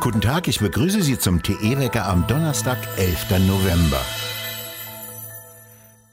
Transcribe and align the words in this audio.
Guten 0.00 0.20
Tag, 0.20 0.48
ich 0.48 0.58
begrüße 0.58 1.02
Sie 1.02 1.18
zum 1.18 1.42
TE-Wecker 1.42 2.06
am 2.06 2.26
Donnerstag, 2.26 2.76
11. 2.98 3.38
November. 3.46 4.00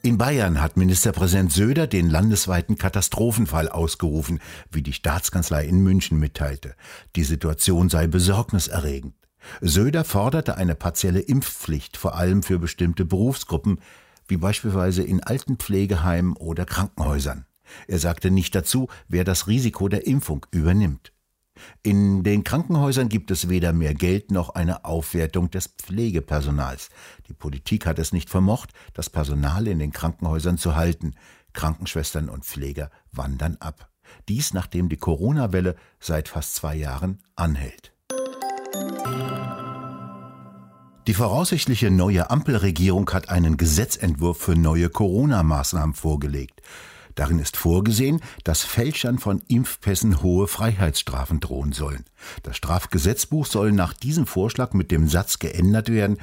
In 0.04 0.18
Bayern 0.18 0.62
hat 0.62 0.78
Ministerpräsident 0.78 1.52
Söder 1.52 1.86
den 1.86 2.08
landesweiten 2.08 2.76
Katastrophenfall 2.76 3.68
ausgerufen, 3.68 4.40
wie 4.70 4.82
die 4.82 4.94
Staatskanzlei 4.94 5.66
in 5.66 5.80
München 5.80 6.18
mitteilte. 6.18 6.74
Die 7.16 7.22
Situation 7.22 7.90
sei 7.90 8.06
besorgniserregend. 8.06 9.14
Söder 9.60 10.04
forderte 10.04 10.56
eine 10.56 10.74
partielle 10.74 11.20
Impfpflicht, 11.20 11.96
vor 11.98 12.16
allem 12.16 12.42
für 12.42 12.58
bestimmte 12.58 13.04
Berufsgruppen, 13.04 13.78
wie 14.26 14.38
beispielsweise 14.38 15.02
in 15.02 15.22
Altenpflegeheimen 15.22 16.34
oder 16.34 16.64
Krankenhäusern. 16.64 17.44
Er 17.88 17.98
sagte 17.98 18.30
nicht 18.30 18.54
dazu, 18.54 18.88
wer 19.08 19.24
das 19.24 19.46
Risiko 19.46 19.88
der 19.88 20.06
Impfung 20.06 20.46
übernimmt. 20.50 21.12
In 21.82 22.22
den 22.22 22.44
Krankenhäusern 22.44 23.08
gibt 23.08 23.30
es 23.30 23.48
weder 23.48 23.72
mehr 23.72 23.94
Geld 23.94 24.30
noch 24.30 24.50
eine 24.50 24.84
Aufwertung 24.84 25.50
des 25.50 25.68
Pflegepersonals. 25.68 26.88
Die 27.28 27.34
Politik 27.34 27.86
hat 27.86 27.98
es 27.98 28.12
nicht 28.12 28.30
vermocht, 28.30 28.70
das 28.94 29.10
Personal 29.10 29.66
in 29.68 29.78
den 29.78 29.92
Krankenhäusern 29.92 30.58
zu 30.58 30.76
halten. 30.76 31.14
Krankenschwestern 31.52 32.28
und 32.28 32.44
Pfleger 32.44 32.90
wandern 33.12 33.56
ab. 33.60 33.90
Dies 34.28 34.54
nachdem 34.54 34.88
die 34.88 34.96
Corona-Welle 34.96 35.76
seit 36.00 36.28
fast 36.28 36.54
zwei 36.54 36.74
Jahren 36.74 37.22
anhält. 37.36 37.92
Die 41.08 41.14
voraussichtliche 41.14 41.90
neue 41.90 42.30
Ampelregierung 42.30 43.10
hat 43.10 43.28
einen 43.28 43.56
Gesetzentwurf 43.56 44.38
für 44.38 44.54
neue 44.54 44.88
Corona-Maßnahmen 44.88 45.94
vorgelegt. 45.94 46.62
Darin 47.14 47.38
ist 47.38 47.56
vorgesehen, 47.56 48.20
dass 48.44 48.62
Fälschern 48.62 49.18
von 49.18 49.42
Impfpässen 49.48 50.22
hohe 50.22 50.46
Freiheitsstrafen 50.46 51.40
drohen 51.40 51.72
sollen. 51.72 52.04
Das 52.42 52.56
Strafgesetzbuch 52.56 53.46
soll 53.46 53.72
nach 53.72 53.92
diesem 53.92 54.26
Vorschlag 54.26 54.72
mit 54.72 54.90
dem 54.90 55.08
Satz 55.08 55.38
geändert 55.38 55.88
werden, 55.88 56.18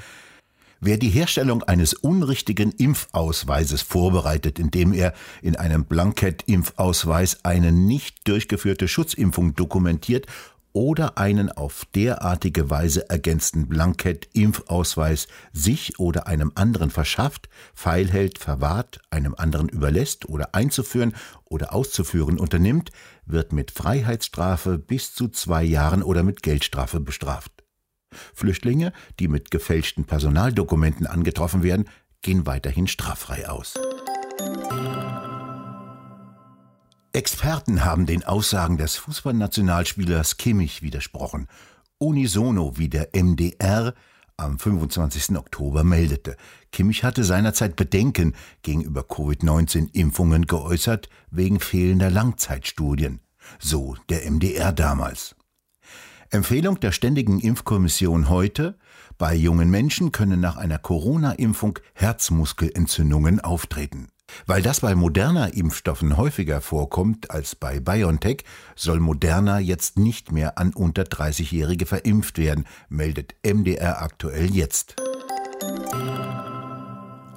Wer 0.81 0.97
die 0.97 1.09
Herstellung 1.09 1.61
eines 1.61 1.93
unrichtigen 1.93 2.71
Impfausweises 2.71 3.81
vorbereitet, 3.81 4.59
indem 4.59 4.93
er 4.93 5.13
in 5.41 5.57
einem 5.57 5.83
Blankett-Impfausweis 5.83 7.43
eine 7.43 7.73
nicht 7.73 8.25
durchgeführte 8.29 8.87
Schutzimpfung 8.87 9.55
dokumentiert 9.55 10.25
oder 10.73 11.17
einen 11.17 11.51
auf 11.51 11.85
derartige 11.95 12.69
Weise 12.69 13.09
ergänzten 13.09 13.67
Blankett-Impfausweis 13.67 15.27
sich 15.51 15.99
oder 15.99 16.27
einem 16.27 16.51
anderen 16.55 16.91
verschafft, 16.91 17.49
feilhält, 17.73 18.37
verwahrt, 18.37 18.99
einem 19.09 19.35
anderen 19.35 19.69
überlässt 19.69 20.29
oder 20.29 20.53
einzuführen 20.53 21.15
oder 21.45 21.73
auszuführen 21.73 22.39
unternimmt, 22.39 22.91
wird 23.25 23.53
mit 23.53 23.71
Freiheitsstrafe 23.71 24.77
bis 24.77 25.13
zu 25.13 25.27
zwei 25.27 25.63
Jahren 25.63 26.03
oder 26.03 26.23
mit 26.23 26.43
Geldstrafe 26.43 26.99
bestraft. 26.99 27.51
Flüchtlinge, 28.33 28.91
die 29.19 29.27
mit 29.27 29.51
gefälschten 29.51 30.05
Personaldokumenten 30.05 31.07
angetroffen 31.07 31.63
werden, 31.63 31.89
gehen 32.21 32.45
weiterhin 32.45 32.87
straffrei 32.87 33.47
aus. 33.47 33.75
Experten 37.19 37.83
haben 37.83 38.05
den 38.05 38.23
Aussagen 38.23 38.77
des 38.77 38.95
Fußballnationalspielers 38.95 40.37
Kimmich 40.37 40.81
widersprochen. 40.81 41.49
Unisono, 41.97 42.77
wie 42.77 42.87
der 42.87 43.09
MDR 43.11 43.93
am 44.37 44.57
25. 44.57 45.35
Oktober 45.35 45.83
meldete. 45.83 46.37
Kimmich 46.71 47.03
hatte 47.03 47.25
seinerzeit 47.25 47.75
Bedenken 47.75 48.35
gegenüber 48.61 49.03
Covid-19-Impfungen 49.03 50.45
geäußert, 50.45 51.09
wegen 51.29 51.59
fehlender 51.59 52.09
Langzeitstudien. 52.09 53.19
So 53.59 53.97
der 54.07 54.31
MDR 54.31 54.71
damals. 54.71 55.35
Empfehlung 56.29 56.79
der 56.79 56.93
Ständigen 56.93 57.41
Impfkommission 57.41 58.29
heute, 58.29 58.77
bei 59.17 59.35
jungen 59.35 59.69
Menschen 59.69 60.13
können 60.13 60.39
nach 60.39 60.55
einer 60.55 60.77
Corona-Impfung 60.77 61.79
Herzmuskelentzündungen 61.95 63.41
auftreten. 63.41 64.07
Weil 64.45 64.61
das 64.61 64.81
bei 64.81 64.95
moderner 64.95 65.53
Impfstoffen 65.53 66.17
häufiger 66.17 66.61
vorkommt 66.61 67.31
als 67.31 67.55
bei 67.55 67.79
BioNTech, 67.79 68.43
soll 68.75 68.99
Moderna 68.99 69.59
jetzt 69.59 69.97
nicht 69.97 70.31
mehr 70.31 70.57
an 70.57 70.73
unter 70.73 71.03
30-Jährige 71.03 71.85
verimpft 71.85 72.37
werden, 72.37 72.65
meldet 72.89 73.35
MDR 73.43 74.01
aktuell 74.01 74.53
jetzt. 74.53 74.95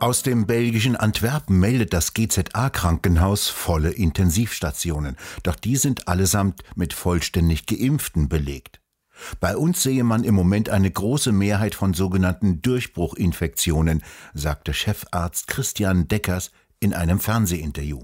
Aus 0.02 0.24
dem 0.24 0.46
belgischen 0.46 0.96
Antwerpen 0.96 1.60
meldet 1.60 1.92
das 1.92 2.12
GZA-Krankenhaus 2.12 3.48
volle 3.48 3.92
Intensivstationen, 3.92 5.16
doch 5.44 5.54
die 5.54 5.76
sind 5.76 6.08
allesamt 6.08 6.62
mit 6.74 6.92
vollständig 6.92 7.66
Geimpften 7.66 8.28
belegt. 8.28 8.80
Bei 9.38 9.56
uns 9.56 9.82
sehe 9.82 10.02
man 10.02 10.24
im 10.24 10.34
Moment 10.34 10.70
eine 10.70 10.90
große 10.90 11.30
Mehrheit 11.30 11.76
von 11.76 11.94
sogenannten 11.94 12.62
Durchbruchinfektionen, 12.62 14.02
sagte 14.34 14.74
Chefarzt 14.74 15.46
Christian 15.46 16.08
Deckers 16.08 16.50
in 16.82 16.94
einem 16.94 17.20
Fernsehinterview. 17.20 18.00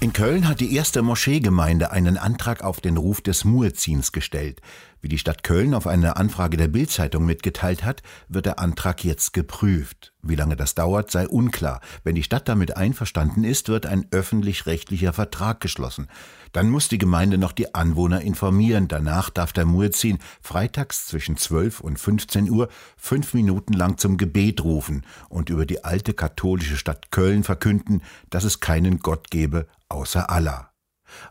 In 0.00 0.12
Köln 0.12 0.48
hat 0.48 0.60
die 0.60 0.74
erste 0.74 1.02
Moscheegemeinde 1.02 1.92
einen 1.92 2.18
Antrag 2.18 2.62
auf 2.62 2.80
den 2.80 2.96
Ruf 2.96 3.20
des 3.20 3.44
Muezzins 3.44 4.10
gestellt. 4.10 4.60
Wie 5.00 5.08
die 5.08 5.18
Stadt 5.18 5.44
Köln 5.44 5.74
auf 5.74 5.86
eine 5.86 6.16
Anfrage 6.16 6.56
der 6.56 6.66
Bildzeitung 6.66 7.24
mitgeteilt 7.24 7.84
hat, 7.84 8.02
wird 8.28 8.46
der 8.46 8.58
Antrag 8.58 9.04
jetzt 9.04 9.32
geprüft. 9.32 10.12
Wie 10.22 10.34
lange 10.34 10.56
das 10.56 10.74
dauert, 10.74 11.10
sei 11.12 11.28
unklar. 11.28 11.80
Wenn 12.02 12.16
die 12.16 12.24
Stadt 12.24 12.48
damit 12.48 12.76
einverstanden 12.76 13.44
ist, 13.44 13.68
wird 13.68 13.86
ein 13.86 14.06
öffentlich-rechtlicher 14.10 15.12
Vertrag 15.12 15.60
geschlossen. 15.60 16.08
Dann 16.52 16.68
muss 16.68 16.88
die 16.88 16.98
Gemeinde 16.98 17.38
noch 17.38 17.52
die 17.52 17.74
Anwohner 17.74 18.22
informieren. 18.22 18.88
Danach 18.88 19.30
darf 19.30 19.52
der 19.52 19.66
Muezzin 19.66 20.18
freitags 20.40 21.06
zwischen 21.06 21.36
12 21.36 21.80
und 21.80 22.00
15 22.00 22.50
Uhr 22.50 22.68
fünf 22.96 23.34
Minuten 23.34 23.74
lang 23.74 23.98
zum 23.98 24.16
Gebet 24.16 24.64
rufen 24.64 25.04
und 25.28 25.48
über 25.48 25.64
die 25.64 25.84
alte 25.84 26.12
katholische 26.12 26.76
Stadt 26.76 27.12
Köln 27.12 27.44
verkünden, 27.44 28.02
dass 28.30 28.42
es 28.42 28.58
keinen 28.58 28.98
Gott 28.98 29.30
gebe 29.30 29.68
außer 29.88 30.28
Allah. 30.28 30.67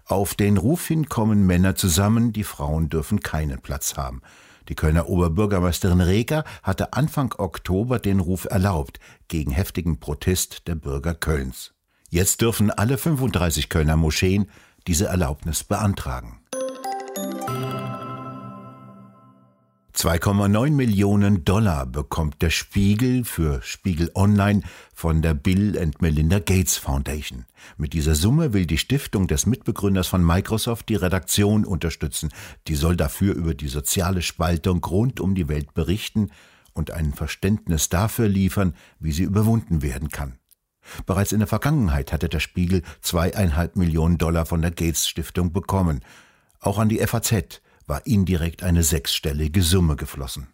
Auf 0.05 0.35
den 0.35 0.57
Ruf 0.57 0.87
hin 0.87 1.09
kommen 1.09 1.45
Männer 1.45 1.75
zusammen, 1.75 2.33
die 2.33 2.43
Frauen 2.43 2.89
dürfen 2.89 3.21
keinen 3.21 3.61
Platz 3.61 3.97
haben. 3.97 4.21
Die 4.69 4.75
Kölner 4.75 5.07
Oberbürgermeisterin 5.07 6.01
Reker 6.01 6.43
hatte 6.61 6.93
Anfang 6.93 7.33
Oktober 7.37 7.99
den 7.99 8.19
Ruf 8.19 8.45
erlaubt, 8.45 8.99
gegen 9.27 9.51
heftigen 9.51 9.99
Protest 9.99 10.67
der 10.67 10.75
Bürger 10.75 11.13
Kölns. 11.13 11.73
Jetzt 12.09 12.41
dürfen 12.41 12.71
alle 12.71 12.97
35 12.97 13.69
Kölner 13.69 13.97
Moscheen 13.97 14.49
diese 14.87 15.07
Erlaubnis 15.07 15.63
beantragen. 15.63 16.39
2,9 19.97 20.69
Millionen 20.73 21.43
Dollar 21.43 21.87
bekommt 21.87 22.43
der 22.43 22.51
Spiegel 22.51 23.23
für 23.23 23.63
Spiegel 23.63 24.11
Online 24.13 24.61
von 24.93 25.23
der 25.23 25.33
Bill 25.33 25.75
and 25.75 26.03
Melinda 26.03 26.37
Gates 26.37 26.77
Foundation. 26.77 27.45
Mit 27.77 27.93
dieser 27.93 28.13
Summe 28.13 28.53
will 28.53 28.67
die 28.67 28.77
Stiftung 28.77 29.27
des 29.27 29.47
Mitbegründers 29.47 30.05
von 30.05 30.23
Microsoft 30.23 30.89
die 30.89 30.95
Redaktion 30.97 31.65
unterstützen. 31.65 32.29
Die 32.67 32.75
soll 32.75 32.95
dafür 32.95 33.33
über 33.33 33.55
die 33.55 33.69
soziale 33.69 34.21
Spaltung 34.21 34.83
rund 34.83 35.19
um 35.19 35.33
die 35.33 35.47
Welt 35.47 35.73
berichten 35.73 36.29
und 36.73 36.91
ein 36.91 37.15
Verständnis 37.15 37.89
dafür 37.89 38.27
liefern, 38.27 38.75
wie 38.99 39.11
sie 39.11 39.23
überwunden 39.23 39.81
werden 39.81 40.09
kann. 40.09 40.37
Bereits 41.07 41.31
in 41.31 41.39
der 41.39 41.47
Vergangenheit 41.47 42.13
hatte 42.13 42.29
der 42.29 42.39
Spiegel 42.39 42.83
zweieinhalb 43.01 43.75
Millionen 43.75 44.19
Dollar 44.19 44.45
von 44.45 44.61
der 44.61 44.69
Gates 44.69 45.07
Stiftung 45.07 45.53
bekommen. 45.53 46.01
Auch 46.59 46.77
an 46.77 46.87
die 46.87 46.99
FAZ 46.99 47.61
war 47.87 48.05
indirekt 48.05 48.63
eine 48.63 48.83
sechsstellige 48.83 49.63
Summe 49.63 49.95
geflossen. 49.95 50.47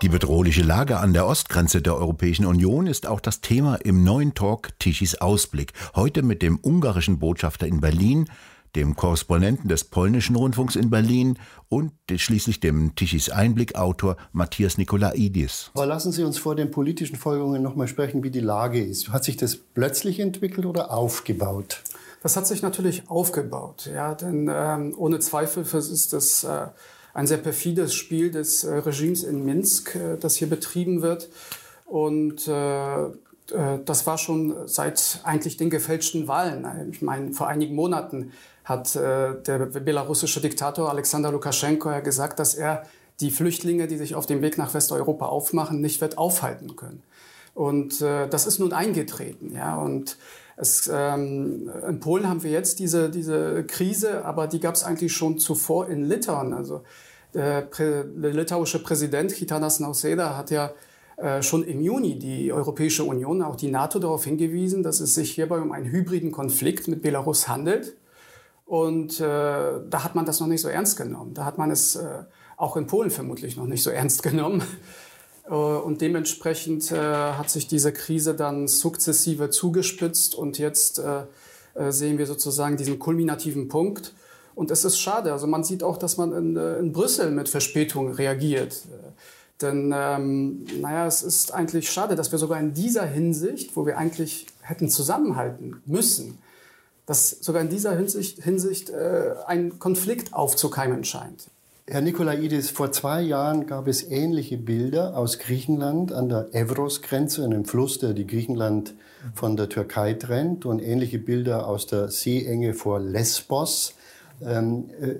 Die 0.00 0.08
bedrohliche 0.08 0.62
Lage 0.62 1.00
an 1.00 1.12
der 1.12 1.26
Ostgrenze 1.26 1.82
der 1.82 1.96
Europäischen 1.96 2.46
Union 2.46 2.86
ist 2.86 3.06
auch 3.06 3.20
das 3.20 3.40
Thema 3.40 3.74
im 3.74 4.04
neuen 4.04 4.32
Talk 4.32 4.78
Tischis 4.78 5.16
Ausblick. 5.16 5.72
Heute 5.96 6.22
mit 6.22 6.40
dem 6.40 6.58
ungarischen 6.62 7.18
Botschafter 7.18 7.66
in 7.66 7.80
Berlin, 7.80 8.30
dem 8.76 8.96
Korrespondenten 8.96 9.68
des 9.68 9.84
polnischen 9.84 10.36
Rundfunks 10.36 10.76
in 10.76 10.90
Berlin 10.90 11.38
und 11.68 11.92
schließlich 12.14 12.60
dem 12.60 12.94
Tischis 12.94 13.30
Einblick-Autor 13.30 14.16
Matthias 14.32 14.78
Nikolaidis. 14.78 15.70
Aber 15.74 15.86
lassen 15.86 16.12
Sie 16.12 16.24
uns 16.24 16.38
vor 16.38 16.54
den 16.54 16.70
politischen 16.70 17.16
Folgerungen 17.16 17.62
noch 17.62 17.76
mal 17.76 17.88
sprechen, 17.88 18.22
wie 18.22 18.30
die 18.30 18.40
Lage 18.40 18.82
ist. 18.82 19.10
Hat 19.10 19.24
sich 19.24 19.36
das 19.36 19.56
plötzlich 19.56 20.20
entwickelt 20.20 20.66
oder 20.66 20.92
aufgebaut? 20.92 21.82
Das 22.22 22.36
hat 22.36 22.46
sich 22.46 22.62
natürlich 22.62 23.08
aufgebaut, 23.08 23.88
ja, 23.92 24.14
denn 24.14 24.50
ähm, 24.52 24.94
ohne 24.96 25.20
Zweifel 25.20 25.62
ist 25.62 26.12
das 26.12 26.42
äh, 26.42 26.66
ein 27.14 27.26
sehr 27.28 27.38
perfides 27.38 27.94
Spiel 27.94 28.30
des 28.30 28.64
äh, 28.64 28.74
Regimes 28.74 29.22
in 29.22 29.44
Minsk, 29.44 29.94
äh, 29.94 30.16
das 30.18 30.34
hier 30.34 30.48
betrieben 30.48 31.02
wird. 31.02 31.28
Und 31.86 32.48
äh 32.48 33.06
das 33.50 34.06
war 34.06 34.18
schon 34.18 34.54
seit 34.66 35.20
eigentlich 35.24 35.56
den 35.56 35.70
gefälschten 35.70 36.28
Wahlen. 36.28 36.66
Ich 36.90 37.00
meine, 37.00 37.32
vor 37.32 37.48
einigen 37.48 37.74
Monaten 37.74 38.32
hat 38.68 38.94
äh, 38.96 39.40
der 39.42 39.58
belarussische 39.58 40.40
Diktator 40.40 40.90
Alexander 40.90 41.32
Lukaschenko 41.32 41.90
ja 41.90 42.00
gesagt, 42.00 42.38
dass 42.38 42.54
er 42.54 42.84
die 43.20 43.30
Flüchtlinge, 43.30 43.88
die 43.88 43.96
sich 43.96 44.14
auf 44.14 44.26
dem 44.26 44.42
Weg 44.42 44.58
nach 44.58 44.74
Westeuropa 44.74 45.26
aufmachen, 45.26 45.80
nicht 45.80 46.00
wird 46.02 46.18
aufhalten 46.18 46.76
können. 46.76 47.02
Und 47.54 48.02
äh, 48.02 48.28
das 48.28 48.46
ist 48.46 48.58
nun 48.58 48.72
eingetreten. 48.72 49.52
Ja? 49.54 49.76
Und 49.78 50.18
es, 50.56 50.88
ähm, 50.92 51.70
in 51.88 51.98
Polen 52.00 52.28
haben 52.28 52.42
wir 52.42 52.50
jetzt 52.50 52.78
diese, 52.78 53.08
diese 53.08 53.64
Krise, 53.64 54.24
aber 54.24 54.46
die 54.46 54.60
gab 54.60 54.74
es 54.74 54.84
eigentlich 54.84 55.14
schon 55.14 55.38
zuvor 55.38 55.88
in 55.88 56.04
Litauen. 56.04 56.52
Also 56.52 56.82
der, 57.34 57.62
der 57.62 58.04
litauische 58.04 58.82
Präsident 58.82 59.34
Gitanas 59.34 59.80
Nausėda 59.80 60.36
hat 60.36 60.50
ja 60.50 60.66
äh, 60.66 60.72
schon 61.40 61.64
im 61.64 61.80
Juni 61.80 62.16
die 62.16 62.52
Europäische 62.52 63.02
Union, 63.02 63.42
auch 63.42 63.56
die 63.56 63.70
NATO 63.70 63.98
darauf 63.98 64.24
hingewiesen, 64.24 64.84
dass 64.84 65.00
es 65.00 65.14
sich 65.14 65.32
hierbei 65.32 65.58
um 65.58 65.72
einen 65.72 65.90
hybriden 65.90 66.30
Konflikt 66.30 66.86
mit 66.86 67.02
Belarus 67.02 67.48
handelt. 67.48 67.96
Und 68.68 69.18
äh, 69.18 69.24
da 69.24 70.04
hat 70.04 70.14
man 70.14 70.26
das 70.26 70.40
noch 70.40 70.46
nicht 70.46 70.60
so 70.60 70.68
ernst 70.68 70.98
genommen. 70.98 71.32
Da 71.32 71.46
hat 71.46 71.56
man 71.56 71.70
es 71.70 71.96
äh, 71.96 72.24
auch 72.58 72.76
in 72.76 72.86
Polen 72.86 73.10
vermutlich 73.10 73.56
noch 73.56 73.66
nicht 73.66 73.82
so 73.82 73.88
ernst 74.02 74.22
genommen. 74.22 74.62
Äh, 75.46 75.54
und 75.54 76.02
dementsprechend 76.02 76.92
äh, 76.92 76.96
hat 76.98 77.48
sich 77.48 77.66
diese 77.66 77.92
Krise 77.92 78.34
dann 78.34 78.68
sukzessive 78.68 79.48
zugespitzt 79.48 80.34
und 80.34 80.58
jetzt 80.58 80.98
äh, 80.98 81.22
äh, 81.74 81.92
sehen 81.92 82.18
wir 82.18 82.26
sozusagen 82.26 82.76
diesen 82.76 82.98
kulminativen 82.98 83.68
Punkt. 83.68 84.12
Und 84.54 84.70
es 84.70 84.84
ist 84.84 84.98
schade. 84.98 85.32
Also 85.32 85.46
man 85.46 85.64
sieht 85.64 85.82
auch, 85.82 85.96
dass 85.96 86.18
man 86.18 86.32
in, 86.32 86.56
äh, 86.56 86.78
in 86.78 86.92
Brüssel 86.92 87.30
mit 87.30 87.48
Verspätung 87.48 88.12
reagiert. 88.12 88.82
Denn 89.60 89.92
ähm, 89.94 90.64
naja, 90.80 91.06
es 91.06 91.22
ist 91.22 91.52
eigentlich 91.52 91.90
schade, 91.90 92.14
dass 92.14 92.30
wir 92.30 92.38
sogar 92.38 92.60
in 92.60 92.74
dieser 92.74 93.04
Hinsicht, 93.04 93.76
wo 93.76 93.86
wir 93.86 93.98
eigentlich 93.98 94.46
hätten 94.60 94.88
zusammenhalten 94.88 95.82
müssen, 95.84 96.38
dass 97.06 97.30
sogar 97.30 97.62
in 97.62 97.68
dieser 97.68 97.96
Hinsicht, 97.96 98.42
Hinsicht 98.42 98.90
äh, 98.90 99.34
ein 99.46 99.78
Konflikt 99.78 100.32
aufzukeimen 100.32 101.04
scheint. 101.04 101.48
Herr 101.86 102.02
Nikolaidis, 102.02 102.68
vor 102.68 102.92
zwei 102.92 103.22
Jahren 103.22 103.66
gab 103.66 103.88
es 103.88 104.02
ähnliche 104.02 104.58
Bilder 104.58 105.16
aus 105.16 105.38
Griechenland 105.38 106.12
an 106.12 106.28
der 106.28 106.54
Evros-Grenze, 106.54 107.42
einem 107.42 107.64
Fluss, 107.64 107.98
der 107.98 108.12
die 108.12 108.26
Griechenland 108.26 108.92
von 109.34 109.56
der 109.56 109.70
Türkei 109.70 110.12
trennt, 110.12 110.66
und 110.66 110.80
ähnliche 110.80 111.18
Bilder 111.18 111.66
aus 111.66 111.86
der 111.86 112.10
Seeenge 112.10 112.74
vor 112.74 113.00
Lesbos. 113.00 113.94
Ähm, 114.44 114.90
äh, 115.00 115.14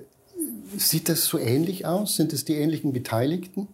sieht 0.77 1.09
das 1.09 1.25
so 1.25 1.39
ähnlich 1.39 1.87
aus? 1.87 2.15
Sind 2.15 2.33
es 2.33 2.45
die 2.45 2.53
ähnlichen 2.53 2.93
Beteiligten? 2.93 3.67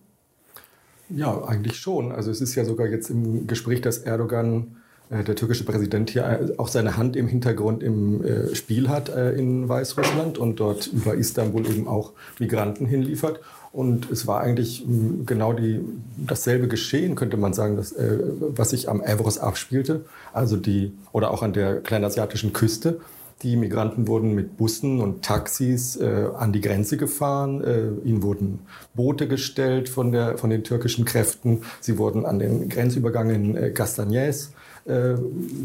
Ja, 1.09 1.43
eigentlich 1.43 1.77
schon. 1.77 2.11
Also 2.11 2.31
es 2.31 2.41
ist 2.41 2.55
ja 2.55 2.65
sogar 2.65 2.87
jetzt 2.87 3.09
im 3.09 3.47
Gespräch, 3.47 3.81
dass 3.81 3.99
Erdogan 3.99 4.77
äh, 5.09 5.23
der 5.23 5.35
türkische 5.35 5.63
Präsident 5.63 6.09
hier 6.09 6.23
äh, 6.23 6.57
auch 6.57 6.67
seine 6.67 6.97
Hand 6.97 7.15
im 7.15 7.27
Hintergrund 7.27 7.83
im 7.83 8.23
äh, 8.23 8.55
Spiel 8.55 8.89
hat 8.89 9.09
in 9.09 9.69
Weißrussland 9.69 10.37
und 10.37 10.59
dort 10.59 10.87
über 10.87 11.15
Istanbul 11.15 11.67
eben 11.67 11.87
auch 11.87 12.13
Migranten 12.39 12.85
hinliefert. 12.87 13.39
Und 13.71 14.09
es 14.09 14.25
war 14.25 14.41
eigentlich 14.41 14.85
mm, 14.85 15.25
genau 15.25 15.53
die, 15.53 15.81
dasselbe 16.17 16.67
Geschehen, 16.67 17.15
könnte 17.15 17.37
man 17.37 17.53
sagen, 17.53 17.75
das, 17.75 17.93
was 17.97 18.69
sich 18.71 18.89
am 18.89 19.01
Evros 19.01 19.37
abspielte, 19.37 20.05
also 20.33 20.57
die, 20.57 20.93
oder 21.11 21.31
auch 21.31 21.43
an 21.43 21.53
der 21.53 21.81
kleinasiatischen 21.81 22.53
Küste. 22.53 22.99
Die 23.41 23.57
Migranten 23.57 24.07
wurden 24.07 24.33
mit 24.33 24.55
Bussen 24.55 25.01
und 25.01 25.23
Taxis 25.23 25.97
äh, 25.97 26.29
an 26.37 26.53
die 26.53 26.61
Grenze 26.61 26.95
gefahren. 26.95 27.63
Äh, 27.63 28.07
ihnen 28.07 28.23
wurden 28.23 28.59
Boote 28.93 29.27
gestellt 29.27 29.89
von, 29.89 30.11
der, 30.13 30.37
von 30.37 30.49
den 30.49 30.63
türkischen 30.63 31.03
Kräften. 31.03 31.61
Sie 31.81 31.97
wurden 31.97 32.25
an 32.25 32.39
den 32.39 32.69
Grenzübergang 32.69 33.29
in 33.29 33.57
äh, 33.57 33.73
Castagnès 33.75 34.51
äh, 34.85 35.15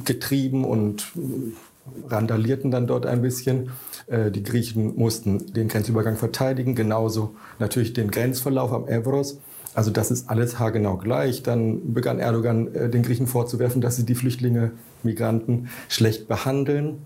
getrieben 0.04 0.64
und 0.64 1.12
randalierten 2.08 2.72
dann 2.72 2.88
dort 2.88 3.06
ein 3.06 3.22
bisschen. 3.22 3.70
Äh, 4.08 4.32
die 4.32 4.42
Griechen 4.42 4.96
mussten 4.96 5.52
den 5.52 5.68
Grenzübergang 5.68 6.16
verteidigen, 6.16 6.74
genauso 6.74 7.36
natürlich 7.60 7.92
den 7.92 8.10
Grenzverlauf 8.10 8.72
am 8.72 8.88
Evros. 8.88 9.38
Also 9.74 9.92
das 9.92 10.10
ist 10.10 10.28
alles 10.28 10.58
haargenau 10.58 10.96
gleich. 10.96 11.44
Dann 11.44 11.94
begann 11.94 12.18
Erdogan 12.18 12.74
äh, 12.74 12.88
den 12.90 13.04
Griechen 13.04 13.28
vorzuwerfen, 13.28 13.80
dass 13.80 13.94
sie 13.94 14.04
die 14.04 14.16
Flüchtlinge, 14.16 14.72
Migranten 15.02 15.68
schlecht 15.88 16.28
behandeln 16.28 16.98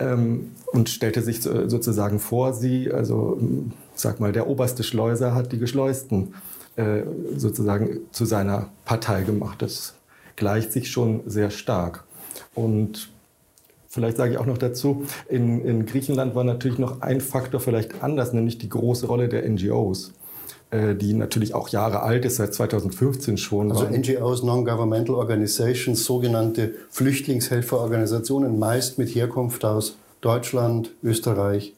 ähm, 0.00 0.52
und 0.66 0.88
stellte 0.88 1.22
sich 1.22 1.42
sozusagen 1.42 2.18
vor 2.18 2.52
sie. 2.52 2.90
Also 2.90 3.38
sag 3.94 4.20
mal, 4.20 4.32
der 4.32 4.48
oberste 4.48 4.82
Schleuser 4.82 5.34
hat 5.34 5.52
die 5.52 5.58
Geschleusten 5.58 6.34
sozusagen 7.36 7.98
zu 8.12 8.24
seiner 8.24 8.70
Partei 8.86 9.22
gemacht. 9.22 9.60
Das 9.60 9.94
gleicht 10.36 10.72
sich 10.72 10.90
schon 10.90 11.20
sehr 11.26 11.50
stark. 11.50 12.04
Und 12.54 13.10
vielleicht 13.88 14.16
sage 14.16 14.32
ich 14.32 14.38
auch 14.38 14.46
noch 14.46 14.58
dazu, 14.58 15.04
in, 15.28 15.64
in 15.64 15.86
Griechenland 15.86 16.34
war 16.34 16.44
natürlich 16.44 16.78
noch 16.78 17.02
ein 17.02 17.20
Faktor 17.20 17.60
vielleicht 17.60 18.02
anders, 18.02 18.32
nämlich 18.32 18.58
die 18.58 18.68
große 18.68 19.06
Rolle 19.06 19.28
der 19.28 19.48
NGOs 19.48 20.08
äh, 20.08 20.19
die 20.72 21.14
natürlich 21.14 21.52
auch 21.52 21.68
Jahre 21.68 22.02
alt 22.02 22.24
ist, 22.24 22.36
seit 22.36 22.54
2015 22.54 23.38
schon. 23.38 23.72
Also 23.72 23.86
NGOs, 23.86 24.44
Non-Governmental 24.44 25.16
Organizations, 25.16 26.04
sogenannte 26.04 26.74
Flüchtlingshelferorganisationen, 26.90 28.56
meist 28.56 28.96
mit 28.96 29.12
Herkunft 29.12 29.64
aus 29.64 29.96
Deutschland, 30.20 30.92
Österreich. 31.02 31.74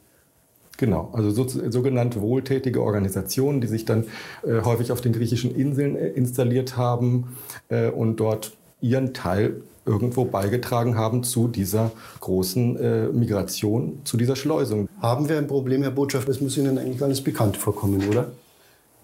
Genau, 0.79 1.11
also 1.13 1.31
so, 1.31 1.47
sogenannte 1.71 2.21
wohltätige 2.21 2.83
Organisationen, 2.83 3.61
die 3.61 3.67
sich 3.67 3.85
dann 3.85 4.05
äh, 4.45 4.63
häufig 4.63 4.91
auf 4.91 5.01
den 5.01 5.13
griechischen 5.13 5.55
Inseln 5.55 5.97
äh, 5.97 6.09
installiert 6.09 6.77
haben 6.77 7.37
äh, 7.69 7.89
und 7.89 8.17
dort 8.17 8.53
ihren 8.81 9.15
Teil 9.15 9.63
irgendwo 9.85 10.25
beigetragen 10.25 10.97
haben 10.97 11.25
zu 11.25 11.49
dieser 11.49 11.93
großen 12.21 12.77
äh, 12.77 13.09
Migration, 13.09 14.01
zu 14.05 14.17
dieser 14.17 14.37
Schleusung. 14.37 14.89
Haben 15.01 15.29
wir 15.29 15.39
ein 15.39 15.47
Problem, 15.47 15.83
Herr 15.83 15.91
Botschafter? 15.91 16.33
Das 16.33 16.41
muss 16.41 16.57
Ihnen 16.57 16.79
eigentlich 16.79 17.03
alles 17.03 17.21
bekannt 17.21 17.57
vorkommen, 17.57 18.09
oder? 18.09 18.33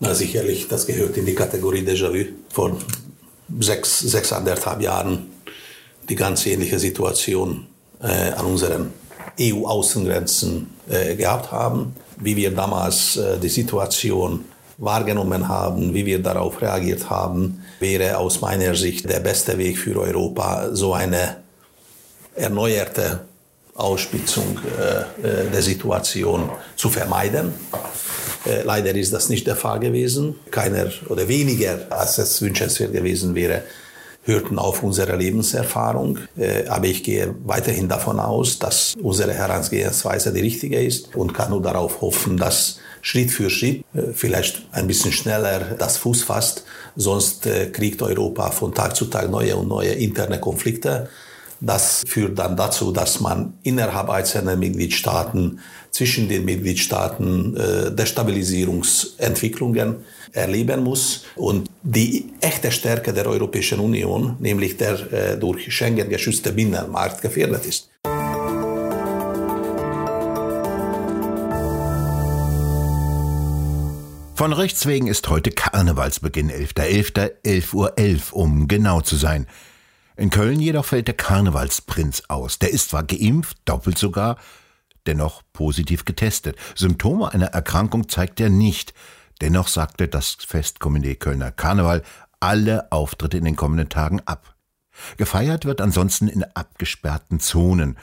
Na 0.01 0.15
sicherlich, 0.15 0.69
das 0.69 0.87
gehört 0.87 1.17
in 1.17 1.27
die 1.27 1.35
Kategorie 1.35 1.83
Déjà-vu. 1.83 2.27
Vor 2.53 2.77
sechs, 3.59 3.99
sechseinhalb 3.99 4.81
Jahren 4.81 5.31
die 6.09 6.15
ganz 6.15 6.47
ähnliche 6.47 6.79
Situation 6.79 7.67
äh, 8.01 8.33
an 8.33 8.47
unseren 8.47 8.93
EU-Außengrenzen 9.41 10.71
äh, 10.89 11.17
gehabt 11.17 11.51
haben, 11.51 11.97
wie 12.19 12.37
wir 12.37 12.55
damals 12.55 13.17
äh, 13.17 13.39
die 13.39 13.49
Situation 13.49 14.45
wahrgenommen 14.79 15.49
haben, 15.49 15.93
wie 15.93 16.07
wir 16.07 16.23
darauf 16.23 16.63
reagiert 16.63 17.11
haben, 17.11 17.63
wäre 17.81 18.19
aus 18.19 18.41
meiner 18.41 18.75
Sicht 18.77 19.11
der 19.11 19.21
beste 19.21 19.59
Weg 19.59 19.79
für 19.79 20.01
Europa, 20.01 20.69
so 20.73 20.95
eine 20.95 21.39
erneuerte 22.37 23.21
Ausspitzung 23.75 24.61
äh, 24.79 25.27
äh 25.27 25.51
der 25.51 25.63
Situation 25.63 26.49
zu 26.77 26.89
vermeiden. 26.89 27.53
Äh, 28.49 28.63
leider 28.63 28.95
ist 28.95 29.13
das 29.13 29.29
nicht 29.29 29.47
der 29.47 29.57
Fall 29.57 29.81
gewesen. 29.81 30.37
Keiner 30.51 30.91
oder 31.09 31.29
weniger, 31.29 31.87
als 31.91 32.19
es 32.19 32.41
wünschenswert 32.41 32.93
gewesen 32.93 33.35
wäre, 33.35 33.63
hörten 34.25 34.59
auf 34.59 34.83
unsere 34.83 35.17
Lebenserfahrung. 35.17 36.19
Äh, 36.37 36.67
aber 36.67 36.87
ich 36.87 37.03
gehe 37.03 37.35
weiterhin 37.45 37.89
davon 37.89 38.19
aus, 38.19 38.59
dass 38.59 38.95
unsere 39.01 39.33
Herangehensweise 39.35 40.33
die 40.33 40.41
richtige 40.41 40.83
ist 40.83 41.15
und 41.15 41.35
kann 41.35 41.51
nur 41.51 41.63
darauf 41.63 42.01
hoffen, 42.01 42.37
dass 42.37 42.79
Schritt 43.01 43.31
für 43.31 43.49
Schritt, 43.49 43.85
äh, 43.95 44.13
vielleicht 44.13 44.63
ein 44.73 44.87
bisschen 44.87 45.13
schneller 45.13 45.77
das 45.79 45.99
Fuß 45.99 46.25
fasst. 46.25 46.65
Sonst 46.97 47.49
kriegt 47.73 48.03
Europa 48.03 48.51
von 48.51 48.75
Tag 48.75 48.97
zu 48.97 49.05
Tag 49.05 49.31
neue 49.31 49.57
und 49.57 49.69
neue 49.69 49.93
interne 49.93 50.41
Konflikte. 50.41 51.09
Das 51.61 52.05
führt 52.07 52.39
dann 52.39 52.57
dazu, 52.57 52.93
dass 52.93 53.19
man 53.21 53.55
innerhalb 53.65 54.09
einzelner 54.11 54.55
Mitgliedstaaten, 54.57 55.59
zwischen 55.91 56.29
den 56.29 56.45
Mitgliedstaaten 56.45 57.57
äh, 57.57 57.91
Destabilisierungsentwicklungen 57.91 59.97
erleben 60.33 60.85
muss. 60.85 61.25
Und 61.35 61.69
die 61.83 62.27
echte 62.41 62.71
Stärke 62.71 63.13
der 63.13 63.27
Europäischen 63.27 63.81
Union, 63.81 64.37
nämlich 64.39 64.77
der 64.77 65.13
äh, 65.13 65.37
durch 65.37 65.75
Schengen 65.75 66.09
geschützte 66.09 66.53
Binnenmarkt, 66.53 67.23
gefährdet 67.23 67.67
ist. 67.67 67.91
Von 74.37 74.53
Rechts 74.53 74.87
wegen 74.87 75.09
ist 75.09 75.29
heute 75.29 75.51
Karnevalsbeginn 75.51 76.53
11.11. 76.53 77.33
11 77.43 77.75
Uhr 77.75 77.99
11, 77.99 78.33
um 78.33 78.69
genau 78.69 79.01
zu 79.01 79.17
sein. 79.17 79.49
In 80.19 80.31
Köln 80.31 80.59
jedoch 80.59 80.85
fällt 80.85 81.07
der 81.07 81.15
Karnevalsprinz 81.15 82.25
aus. 82.27 82.59
Der 82.59 82.73
ist 82.73 82.91
zwar 82.91 83.05
geimpft, 83.05 83.57
doppelt 83.65 83.97
sogar, 83.99 84.37
dennoch 85.07 85.43
positiv 85.53 86.05
getestet. 86.05 86.57
Symptome 86.75 87.33
einer 87.33 87.47
Erkrankung 87.47 88.09
zeigt 88.09 88.41
er 88.41 88.51
nicht. 88.51 88.95
Dennoch 89.41 89.69
sagte 89.69 90.09
das 90.09 90.37
Festkomitee 90.45 91.15
Kölner 91.15 91.53
Karneval 91.53 92.03
alle 92.41 92.91
Auftritte 92.91 93.39
in 93.39 93.45
den 93.45 93.55
kommenden 93.55 93.91
Tagen 93.91 94.21
ab. 94.27 94.57
Gefeiert 95.19 95.65
wird 95.67 95.81
ansonsten 95.81 96.27
in 96.27 96.43
abgesperrten 96.43 97.39
Zonen. 97.39 97.97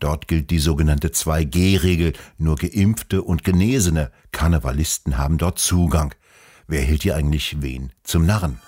Dort 0.00 0.26
gilt 0.26 0.50
die 0.50 0.60
sogenannte 0.60 1.08
2G-Regel. 1.08 2.14
Nur 2.38 2.56
Geimpfte 2.56 3.20
und 3.22 3.44
Genesene 3.44 4.10
Karnevalisten 4.32 5.18
haben 5.18 5.36
dort 5.36 5.58
Zugang. 5.58 6.14
Wer 6.66 6.80
hält 6.80 7.02
hier 7.02 7.14
eigentlich 7.14 7.60
wen 7.60 7.92
zum 8.04 8.24
Narren? 8.24 8.58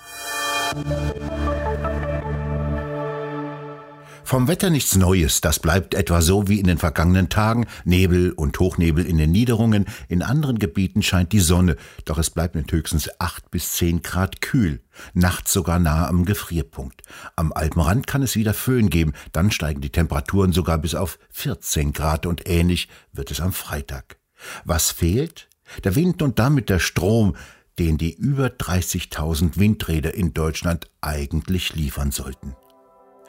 Vom 4.31 4.47
Wetter 4.47 4.69
nichts 4.69 4.95
Neues, 4.95 5.41
das 5.41 5.59
bleibt 5.59 5.93
etwa 5.93 6.21
so 6.21 6.47
wie 6.47 6.61
in 6.61 6.67
den 6.67 6.77
vergangenen 6.77 7.27
Tagen, 7.27 7.67
Nebel 7.83 8.31
und 8.31 8.57
Hochnebel 8.57 9.05
in 9.05 9.17
den 9.17 9.29
Niederungen, 9.33 9.87
in 10.07 10.21
anderen 10.21 10.57
Gebieten 10.57 11.03
scheint 11.03 11.33
die 11.33 11.41
Sonne, 11.41 11.75
doch 12.05 12.17
es 12.17 12.29
bleibt 12.29 12.55
mit 12.55 12.71
höchstens 12.71 13.09
acht 13.19 13.51
bis 13.51 13.73
zehn 13.73 14.03
Grad 14.03 14.39
kühl, 14.39 14.79
nachts 15.13 15.51
sogar 15.51 15.79
nahe 15.79 16.07
am 16.07 16.23
Gefrierpunkt. 16.23 17.01
Am 17.35 17.51
Alpenrand 17.51 18.07
kann 18.07 18.23
es 18.23 18.37
wieder 18.37 18.53
Föhn 18.53 18.89
geben, 18.89 19.11
dann 19.33 19.51
steigen 19.51 19.81
die 19.81 19.89
Temperaturen 19.89 20.53
sogar 20.53 20.77
bis 20.77 20.95
auf 20.95 21.19
14 21.31 21.91
Grad 21.91 22.25
und 22.25 22.47
ähnlich 22.47 22.87
wird 23.11 23.31
es 23.31 23.41
am 23.41 23.51
Freitag. 23.51 24.15
Was 24.63 24.91
fehlt? 24.91 25.49
Der 25.83 25.97
Wind 25.97 26.21
und 26.21 26.39
damit 26.39 26.69
der 26.69 26.79
Strom, 26.79 27.35
den 27.79 27.97
die 27.97 28.13
über 28.13 28.47
30.000 28.47 29.59
Windräder 29.59 30.13
in 30.13 30.33
Deutschland 30.33 30.89
eigentlich 31.01 31.75
liefern 31.75 32.11
sollten. 32.11 32.55